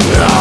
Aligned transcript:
Yeah. 0.00 0.37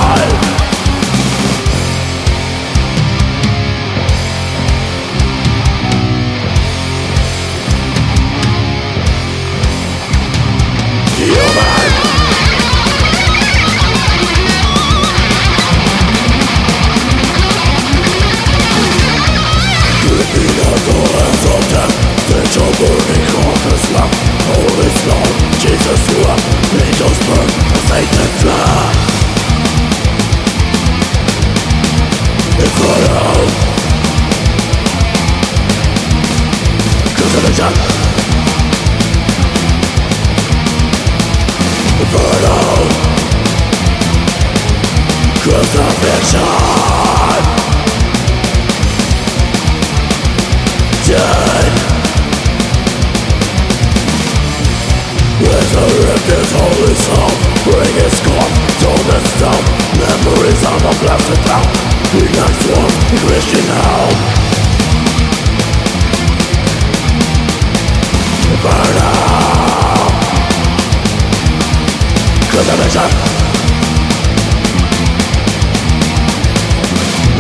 because 72.58 72.70
I'm 72.72 72.80
mixed 72.80 72.98
up 72.98 73.12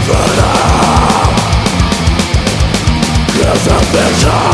Further 0.05 0.53
Cause 3.41 3.67
I'm 3.67 3.85
mixed 3.93 4.46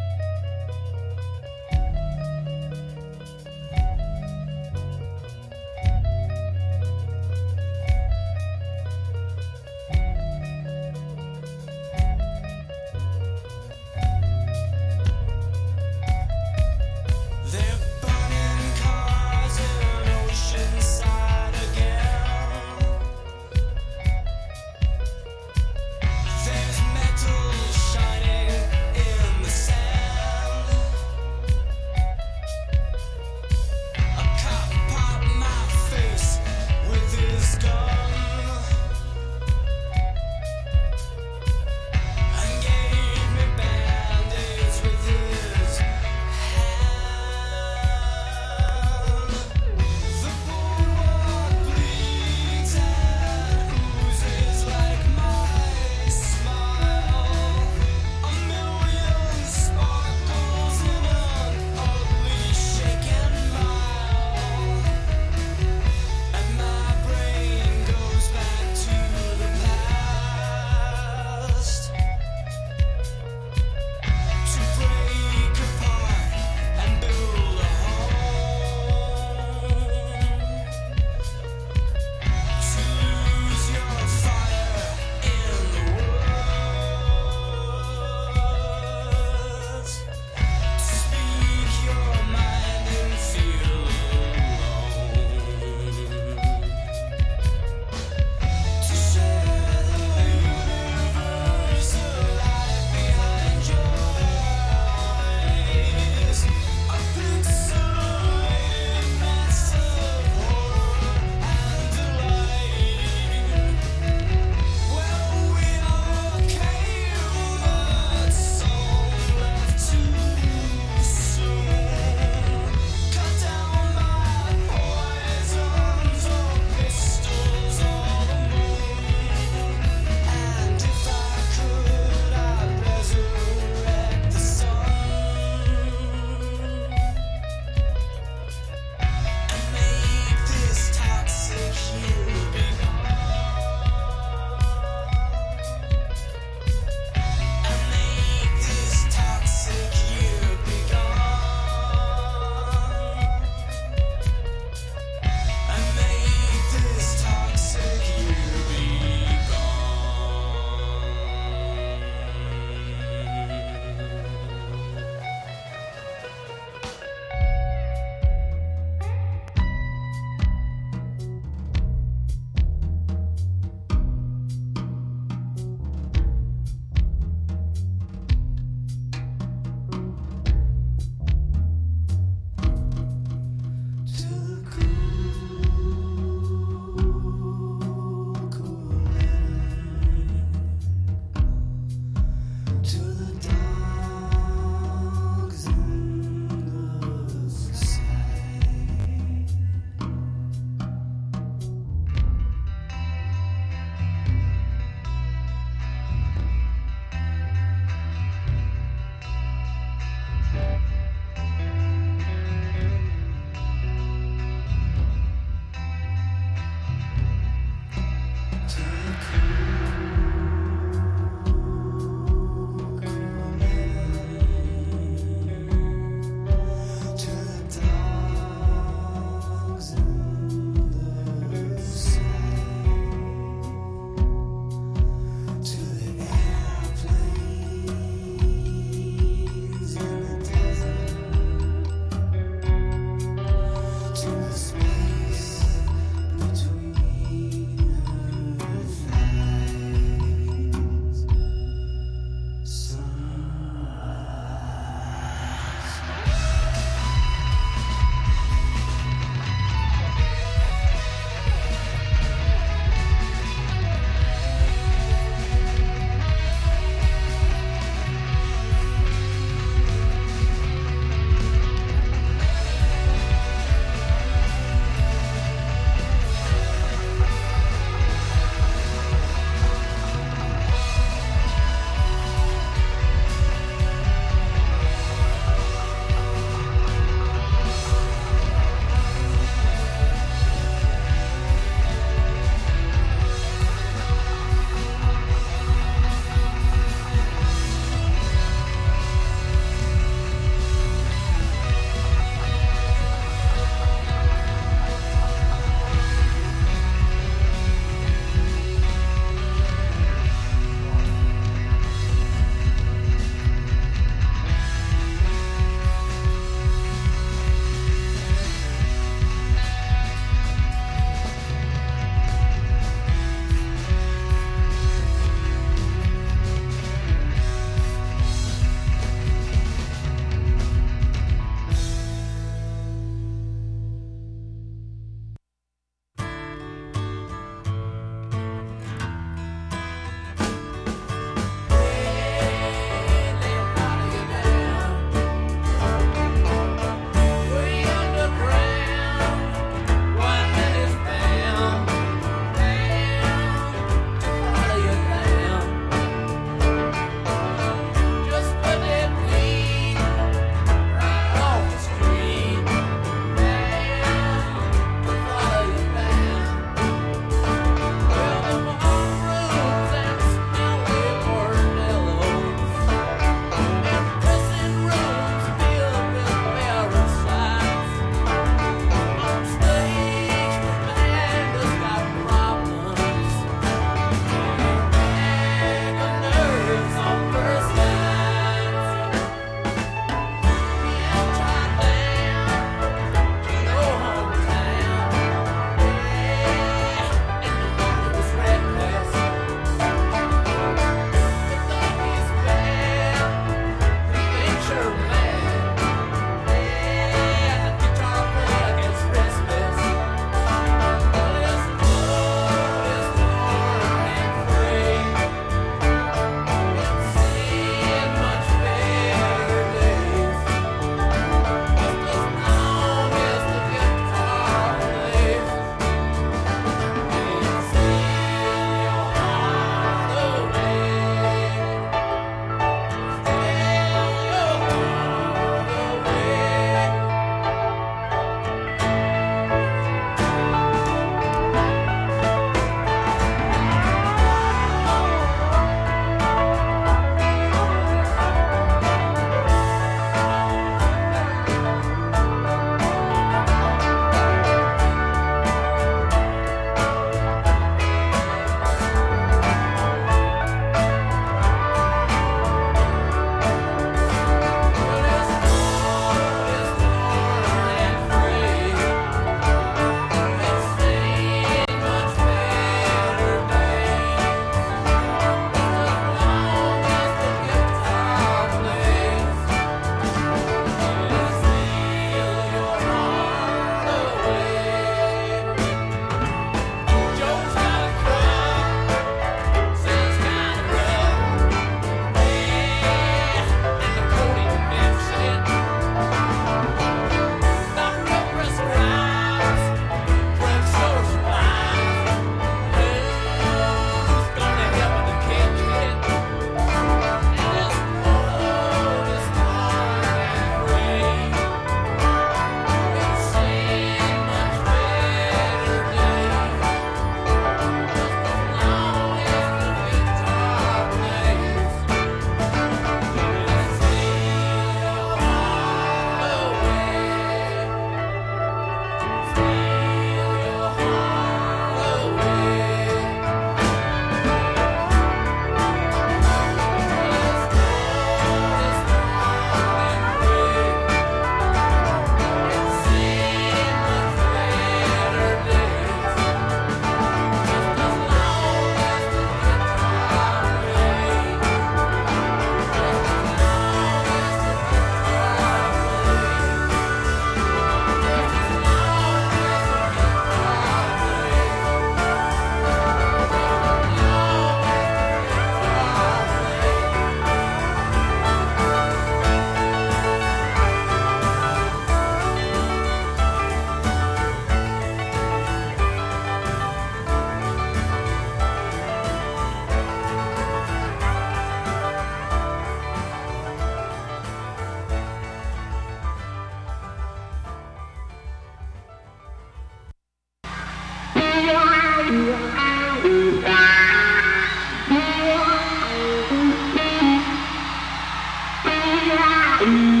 Mm. 599.61 600.00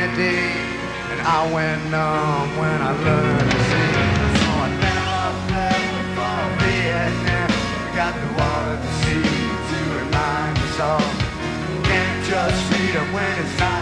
candy, 0.00 0.38
and 1.12 1.20
I 1.20 1.52
went 1.52 1.90
numb 1.90 2.56
when 2.56 2.78
I 2.80 2.92
learned 3.04 3.50
to 3.50 3.60
sing. 3.68 3.94
So 4.40 4.50
I 4.64 4.68
never 4.86 5.22
left 5.52 6.06
for 6.16 6.40
Vietnam. 6.64 7.50
Got 8.00 8.14
the 8.22 8.30
water 8.38 8.76
to 8.84 8.90
see 9.00 9.28
to 9.68 9.78
remind 10.00 10.56
us 10.56 10.80
all. 10.80 11.10
Can't 11.84 12.26
trust 12.26 12.58
freedom 12.72 13.12
when 13.12 13.32
it's 13.44 13.58
not. 13.60 13.79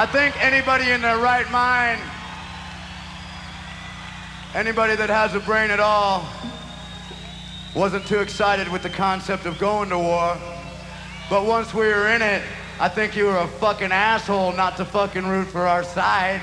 I 0.00 0.06
think 0.06 0.42
anybody 0.42 0.92
in 0.92 1.02
their 1.02 1.18
right 1.18 1.44
mind, 1.50 2.00
anybody 4.54 4.96
that 4.96 5.10
has 5.10 5.34
a 5.34 5.40
brain 5.40 5.70
at 5.70 5.78
all, 5.78 6.26
wasn't 7.74 8.06
too 8.06 8.20
excited 8.20 8.66
with 8.68 8.82
the 8.82 8.88
concept 8.88 9.44
of 9.44 9.58
going 9.58 9.90
to 9.90 9.98
war. 9.98 10.38
But 11.28 11.44
once 11.44 11.74
we 11.74 11.84
were 11.84 12.08
in 12.08 12.22
it, 12.22 12.40
I 12.80 12.88
think 12.88 13.14
you 13.14 13.26
were 13.26 13.36
a 13.36 13.46
fucking 13.46 13.92
asshole 13.92 14.52
not 14.52 14.78
to 14.78 14.86
fucking 14.86 15.26
root 15.26 15.48
for 15.48 15.66
our 15.66 15.84
side. 15.84 16.40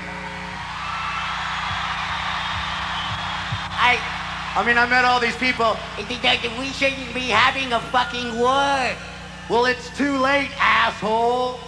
I. 3.74 3.98
I 4.54 4.64
mean, 4.64 4.78
I 4.78 4.86
met 4.86 5.04
all 5.04 5.18
these 5.18 5.36
people. 5.36 5.76
We 5.98 6.04
shouldn't 6.04 7.12
be 7.12 7.26
having 7.26 7.72
a 7.72 7.80
fucking 7.80 8.38
war. 8.38 8.88
Well, 9.50 9.66
it's 9.66 9.90
too 9.98 10.16
late, 10.18 10.50
asshole. 10.60 11.58